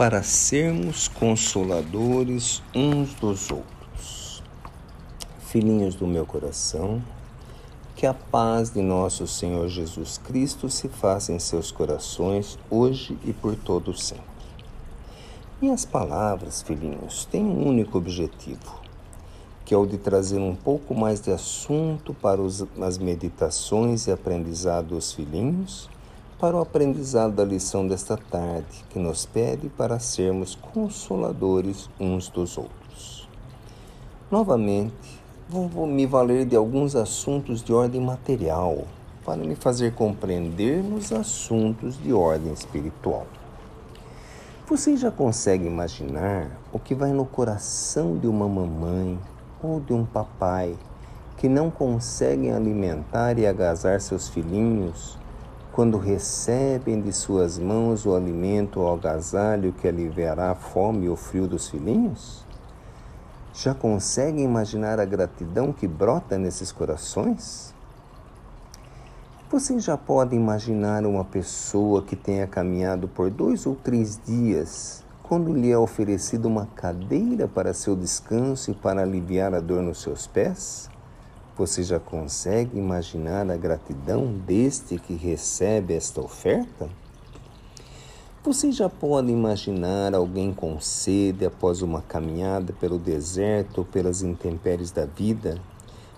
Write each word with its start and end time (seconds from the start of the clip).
para 0.00 0.22
sermos 0.22 1.08
consoladores 1.08 2.62
uns 2.74 3.12
dos 3.16 3.50
outros. 3.50 4.42
Filhinhos 5.40 5.94
do 5.94 6.06
meu 6.06 6.24
coração, 6.24 7.02
que 7.94 8.06
a 8.06 8.14
paz 8.14 8.70
de 8.70 8.80
nosso 8.80 9.26
Senhor 9.26 9.68
Jesus 9.68 10.16
Cristo 10.16 10.70
se 10.70 10.88
faça 10.88 11.34
em 11.34 11.38
seus 11.38 11.70
corações 11.70 12.58
hoje 12.70 13.18
e 13.26 13.34
por 13.34 13.54
todo 13.54 13.92
sempre. 13.92 14.24
Minhas 15.60 15.84
palavras, 15.84 16.62
filhinhos, 16.62 17.26
têm 17.26 17.44
um 17.44 17.68
único 17.68 17.98
objetivo, 17.98 18.80
que 19.66 19.74
é 19.74 19.76
o 19.76 19.84
de 19.84 19.98
trazer 19.98 20.38
um 20.38 20.56
pouco 20.56 20.94
mais 20.94 21.20
de 21.20 21.30
assunto 21.30 22.14
para 22.14 22.40
os, 22.40 22.64
as 22.80 22.96
meditações 22.96 24.06
e 24.06 24.10
aprendizado 24.10 24.94
dos 24.94 25.12
filhinhos 25.12 25.90
para 26.40 26.56
o 26.56 26.60
aprendizado 26.60 27.34
da 27.34 27.44
lição 27.44 27.86
desta 27.86 28.16
tarde, 28.16 28.82
que 28.88 28.98
nos 28.98 29.26
pede 29.26 29.68
para 29.68 29.98
sermos 29.98 30.54
consoladores 30.54 31.90
uns 32.00 32.30
dos 32.30 32.56
outros. 32.56 33.28
Novamente, 34.30 35.20
vou 35.46 35.86
me 35.86 36.06
valer 36.06 36.46
de 36.46 36.56
alguns 36.56 36.96
assuntos 36.96 37.62
de 37.62 37.74
ordem 37.74 38.00
material 38.00 38.86
para 39.22 39.36
me 39.36 39.54
fazer 39.54 39.92
compreender 39.92 40.82
nos 40.82 41.12
assuntos 41.12 42.02
de 42.02 42.10
ordem 42.10 42.54
espiritual. 42.54 43.26
Você 44.66 44.96
já 44.96 45.10
consegue 45.10 45.66
imaginar 45.66 46.58
o 46.72 46.78
que 46.78 46.94
vai 46.94 47.12
no 47.12 47.26
coração 47.26 48.16
de 48.16 48.26
uma 48.26 48.48
mamãe 48.48 49.18
ou 49.62 49.78
de 49.78 49.92
um 49.92 50.06
papai 50.06 50.74
que 51.36 51.50
não 51.50 51.70
conseguem 51.70 52.50
alimentar 52.50 53.38
e 53.38 53.46
agasalhar 53.46 54.00
seus 54.00 54.28
filhinhos 54.28 55.19
quando 55.72 55.98
recebem 55.98 57.00
de 57.00 57.12
suas 57.12 57.58
mãos 57.58 58.04
o 58.04 58.14
alimento 58.14 58.80
ou 58.80 58.92
agasalho 58.92 59.72
que 59.72 59.86
aliviará 59.86 60.50
a 60.50 60.54
fome 60.54 61.06
e 61.06 61.08
o 61.08 61.16
frio 61.16 61.46
dos 61.46 61.68
filhinhos? 61.68 62.44
Já 63.54 63.74
conseguem 63.74 64.44
imaginar 64.44 64.98
a 64.98 65.04
gratidão 65.04 65.72
que 65.72 65.86
brota 65.86 66.36
nesses 66.36 66.72
corações? 66.72 67.72
Vocês 69.48 69.82
já 69.84 69.96
podem 69.96 70.38
imaginar 70.38 71.04
uma 71.04 71.24
pessoa 71.24 72.02
que 72.02 72.16
tenha 72.16 72.46
caminhado 72.46 73.08
por 73.08 73.30
dois 73.30 73.66
ou 73.66 73.74
três 73.74 74.20
dias, 74.24 75.04
quando 75.22 75.52
lhe 75.52 75.70
é 75.70 75.78
oferecida 75.78 76.46
uma 76.48 76.66
cadeira 76.66 77.46
para 77.46 77.74
seu 77.74 77.94
descanso 77.94 78.70
e 78.70 78.74
para 78.74 79.02
aliviar 79.02 79.54
a 79.54 79.60
dor 79.60 79.82
nos 79.82 80.02
seus 80.02 80.26
pés? 80.26 80.88
Você 81.60 81.82
já 81.82 82.00
consegue 82.00 82.78
imaginar 82.78 83.50
a 83.50 83.54
gratidão 83.54 84.32
deste 84.32 84.98
que 84.98 85.12
recebe 85.12 85.92
esta 85.92 86.18
oferta? 86.18 86.88
Você 88.42 88.72
já 88.72 88.88
pode 88.88 89.30
imaginar 89.30 90.14
alguém 90.14 90.54
com 90.54 90.80
sede 90.80 91.44
após 91.44 91.82
uma 91.82 92.00
caminhada 92.00 92.72
pelo 92.72 92.98
deserto 92.98 93.80
ou 93.80 93.84
pelas 93.84 94.22
intempéries 94.22 94.90
da 94.90 95.04
vida 95.04 95.60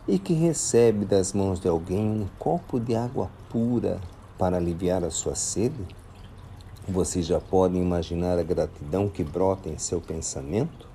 e 0.06 0.16
que 0.16 0.32
recebe 0.32 1.04
das 1.04 1.32
mãos 1.32 1.58
de 1.58 1.66
alguém 1.66 2.08
um 2.08 2.28
copo 2.38 2.78
de 2.78 2.94
água 2.94 3.28
pura 3.50 4.00
para 4.38 4.58
aliviar 4.58 5.02
a 5.02 5.10
sua 5.10 5.34
sede? 5.34 5.84
Você 6.86 7.20
já 7.20 7.40
pode 7.40 7.76
imaginar 7.76 8.38
a 8.38 8.44
gratidão 8.44 9.08
que 9.08 9.24
brota 9.24 9.68
em 9.68 9.76
seu 9.76 10.00
pensamento? 10.00 10.91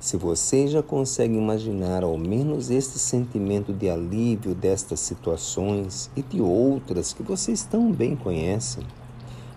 Se 0.00 0.16
você 0.16 0.66
já 0.66 0.82
consegue 0.82 1.34
imaginar 1.34 2.02
ao 2.02 2.16
menos 2.16 2.70
este 2.70 2.98
sentimento 2.98 3.70
de 3.70 3.90
alívio 3.90 4.54
destas 4.54 4.98
situações 4.98 6.10
e 6.16 6.22
de 6.22 6.40
outras 6.40 7.12
que 7.12 7.22
vocês 7.22 7.64
tão 7.64 7.92
bem 7.92 8.16
conhecem, 8.16 8.82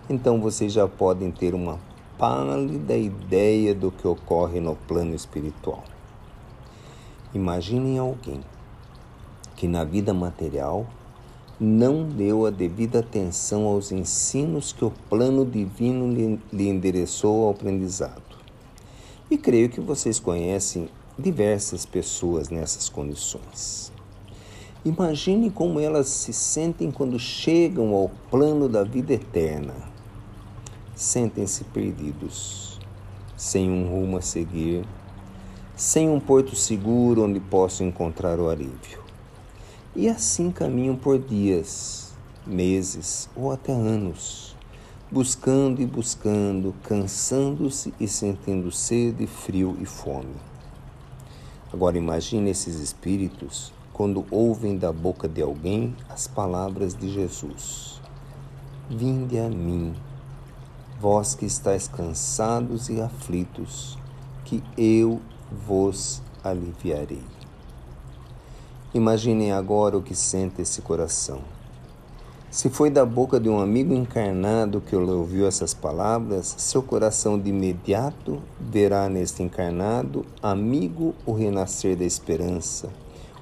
então 0.08 0.38
vocês 0.38 0.70
já 0.70 0.86
podem 0.86 1.30
ter 1.30 1.54
uma 1.54 1.80
pálida 2.18 2.94
ideia 2.94 3.74
do 3.74 3.90
que 3.90 4.06
ocorre 4.06 4.60
no 4.60 4.76
plano 4.76 5.14
espiritual. 5.14 5.82
Imaginem 7.32 7.98
alguém 7.98 8.42
que 9.56 9.66
na 9.66 9.82
vida 9.82 10.12
material 10.12 10.86
não 11.58 12.04
deu 12.06 12.44
a 12.44 12.50
devida 12.50 12.98
atenção 12.98 13.64
aos 13.64 13.90
ensinos 13.90 14.74
que 14.74 14.84
o 14.84 14.92
plano 15.08 15.46
divino 15.46 16.38
lhe 16.52 16.68
endereçou 16.68 17.44
ao 17.44 17.52
aprendizado 17.52 18.23
e 19.30 19.38
creio 19.38 19.68
que 19.68 19.80
vocês 19.80 20.18
conhecem 20.20 20.88
diversas 21.18 21.86
pessoas 21.86 22.48
nessas 22.48 22.88
condições. 22.88 23.92
Imagine 24.84 25.50
como 25.50 25.80
elas 25.80 26.08
se 26.08 26.32
sentem 26.32 26.90
quando 26.90 27.18
chegam 27.18 27.94
ao 27.94 28.10
plano 28.30 28.68
da 28.68 28.84
vida 28.84 29.14
eterna. 29.14 29.74
Sentem-se 30.94 31.64
perdidos, 31.64 32.78
sem 33.36 33.70
um 33.70 33.88
rumo 33.88 34.18
a 34.18 34.20
seguir, 34.20 34.84
sem 35.74 36.10
um 36.10 36.20
porto 36.20 36.54
seguro 36.54 37.24
onde 37.24 37.40
possam 37.40 37.86
encontrar 37.86 38.38
o 38.38 38.50
alívio. 38.50 39.02
E 39.96 40.08
assim 40.08 40.50
caminham 40.50 40.96
por 40.96 41.18
dias, 41.18 42.12
meses 42.46 43.28
ou 43.34 43.50
até 43.50 43.72
anos 43.72 44.53
buscando 45.14 45.80
e 45.80 45.86
buscando, 45.86 46.74
cansando-se 46.82 47.94
e 48.00 48.08
sentindo 48.08 48.72
sede, 48.72 49.28
frio 49.28 49.76
e 49.80 49.86
fome. 49.86 50.34
Agora 51.72 51.96
imagine 51.96 52.50
esses 52.50 52.80
espíritos 52.80 53.72
quando 53.92 54.26
ouvem 54.28 54.76
da 54.76 54.92
boca 54.92 55.28
de 55.28 55.40
alguém 55.40 55.94
as 56.08 56.26
palavras 56.26 56.96
de 56.96 57.08
Jesus: 57.12 58.00
Vinde 58.90 59.38
a 59.38 59.48
mim, 59.48 59.94
vós 61.00 61.36
que 61.36 61.46
estáis 61.46 61.86
cansados 61.86 62.88
e 62.88 63.00
aflitos, 63.00 63.96
que 64.44 64.64
eu 64.76 65.20
vos 65.64 66.20
aliviarei. 66.42 67.22
Imaginem 68.92 69.52
agora 69.52 69.96
o 69.96 70.02
que 70.02 70.16
sente 70.16 70.60
esse 70.60 70.82
coração 70.82 71.40
se 72.54 72.70
foi 72.70 72.88
da 72.88 73.04
boca 73.04 73.40
de 73.40 73.48
um 73.48 73.58
amigo 73.58 73.92
encarnado 73.92 74.80
que 74.80 74.94
ouviu 74.94 75.44
essas 75.44 75.74
palavras, 75.74 76.54
seu 76.56 76.84
coração 76.84 77.36
de 77.36 77.50
imediato 77.50 78.40
verá 78.60 79.08
neste 79.08 79.42
encarnado 79.42 80.24
amigo 80.40 81.16
o 81.26 81.32
renascer 81.32 81.96
da 81.96 82.04
esperança, 82.04 82.90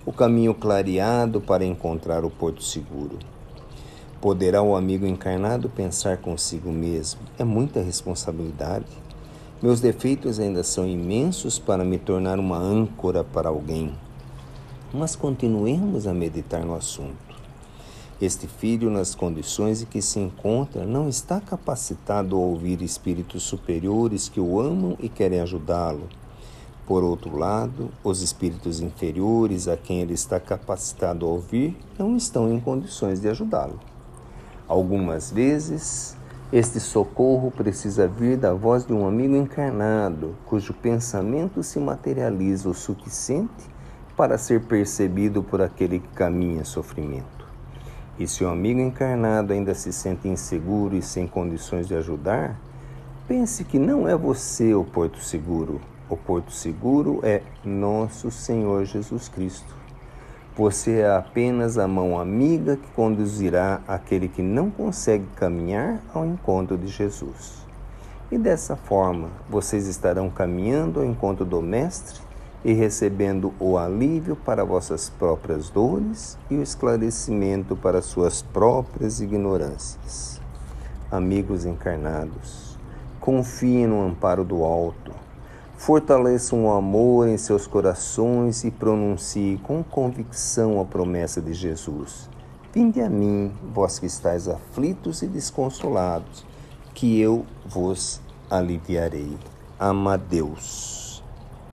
o 0.07 0.15
caminho 0.15 0.55
clareado 0.55 1.43
para 1.43 1.63
encontrar 1.63 2.25
o 2.25 2.31
porto 2.31 2.63
seguro. 2.63 3.19
Poderá 4.19 4.63
o 4.63 4.75
amigo 4.75 5.05
encarnado 5.05 5.69
pensar 5.69 6.17
consigo 6.17 6.73
mesmo: 6.73 7.21
é 7.39 7.45
muita 7.45 7.83
responsabilidade. 7.83 8.87
Meus 9.61 9.79
defeitos 9.79 10.41
ainda 10.41 10.65
são 10.65 10.87
imensos 10.87 11.59
para 11.59 11.85
me 11.85 11.99
tornar 11.99 12.39
uma 12.39 12.57
âncora 12.57 13.23
para 13.23 13.51
alguém. 13.51 13.93
Mas 14.91 15.15
continuemos 15.15 16.07
a 16.07 16.15
meditar 16.15 16.65
no 16.65 16.75
assunto. 16.75 17.42
Este 18.23 18.47
filho, 18.47 18.89
nas 18.89 19.17
condições 19.17 19.83
em 19.83 19.85
que 19.85 20.01
se 20.01 20.21
encontra, 20.21 20.87
não 20.87 21.09
está 21.09 21.41
capacitado 21.41 22.37
a 22.37 22.39
ouvir 22.39 22.81
espíritos 22.81 23.43
superiores 23.43 24.29
que 24.29 24.39
o 24.39 24.61
amam 24.61 24.97
e 25.01 25.09
querem 25.09 25.41
ajudá-lo. 25.41 26.09
Por 26.87 27.03
outro 27.03 27.37
lado, 27.37 27.91
os 28.05 28.23
espíritos 28.23 28.79
inferiores 28.81 29.67
a 29.67 29.77
quem 29.77 30.03
ele 30.03 30.15
está 30.15 30.39
capacitado 30.39 31.27
a 31.27 31.31
ouvir 31.31 31.77
não 31.99 32.17
estão 32.17 32.49
em 32.49 32.61
condições 32.61 33.21
de 33.21 33.29
ajudá-lo. 33.29 33.81
Algumas 34.69 35.33
vezes, 35.33 36.17
este 36.53 36.79
socorro 36.79 37.51
precisa 37.51 38.07
vir 38.07 38.37
da 38.37 38.55
voz 38.55 38.87
de 38.87 38.93
um 38.93 39.05
amigo 39.05 39.35
encarnado, 39.35 40.37
cujo 40.47 40.73
pensamento 40.73 41.61
se 41.65 41.81
materializa 41.81 42.69
o 42.69 42.75
suficiente 42.75 43.65
para 44.17 44.39
ser 44.39 44.63
percebido 44.63 45.43
por 45.43 45.61
aquele 45.61 45.99
que 45.99 46.09
caminha 46.11 46.65
sofrimento. 46.65 47.42
E 48.23 48.29
se 48.29 48.45
o 48.45 48.49
amigo 48.49 48.79
encarnado 48.79 49.53
ainda 49.53 49.75
se 49.75 49.93
sente 49.93 50.29
inseguro 50.29 50.95
e 50.95 51.03
sem 51.03 51.27
condições 51.27 51.89
de 51.89 51.97
ajudar, 51.97 52.57
pense 53.27 53.65
que 53.65 53.81
não 53.81 54.07
é 54.07 54.17
você 54.17 54.73
o 54.75 54.85
porto 54.85 55.19
seguro. 55.19 55.81
O 56.09 56.17
porto 56.17 56.53
seguro 56.53 57.19
é 57.25 57.43
nosso 57.65 58.31
Senhor 58.31 58.85
Jesus 58.85 59.29
Cristo. 59.29 59.75
Você 60.57 61.01
é 61.01 61.11
apenas 61.11 61.79
a 61.79 61.89
mão 61.89 62.17
amiga 62.17 62.77
que 62.77 62.87
conduzirá 62.93 63.81
aquele 63.89 64.29
que 64.29 64.41
não 64.41 64.71
consegue 64.71 65.27
caminhar 65.35 66.01
ao 66.15 66.25
encontro 66.25 66.79
de 66.79 66.87
Jesus. 66.87 67.67
E 68.31 68.39
dessa 68.39 68.77
forma, 68.77 69.31
vocês 69.51 69.89
estarão 69.89 70.31
caminhando 70.31 71.01
ao 71.01 71.07
encontro 71.07 71.45
do 71.45 71.61
Mestre 71.61 72.21
e 72.65 72.73
recebendo 72.73 73.53
o 73.59 73.77
alívio 73.77 74.37
para 74.37 74.65
vossas 74.65 75.11
próprias 75.11 75.69
dores 75.69 76.39
e 76.49 76.57
o 76.57 76.63
esclarecimento 76.63 77.75
para 77.75 78.01
suas 78.01 78.43
próprias 78.43 79.21
ignorâncias. 79.21 80.41
Amigos 81.11 81.65
encarnados, 81.65 82.79
confiem 83.21 83.87
no 83.87 84.03
amparo 84.03 84.45
do 84.45 84.63
alto, 84.65 85.13
fortaleçam 85.77 86.67
o 86.67 86.71
amor 86.71 87.29
em 87.29 87.37
seus 87.37 87.67
corações 87.67 88.63
e 88.65 88.71
pronunciem 88.71 89.57
com 89.57 89.83
convicção 89.83 90.81
a 90.81 90.85
promessa 90.85 91.41
de 91.41 91.53
Jesus. 91.53 92.31
Vinde 92.73 93.03
a 93.03 93.11
mim, 93.11 93.53
vós 93.75 93.99
que 93.99 94.07
estáis 94.07 94.49
aflitos 94.49 95.21
e 95.23 95.27
desconsolados, 95.27 96.47
que 96.95 97.21
eu 97.21 97.45
vos 97.67 98.21
aliviarei. 98.49 99.37
Amadeus. 99.79 101.02